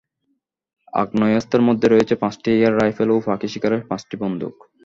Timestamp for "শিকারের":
3.53-3.81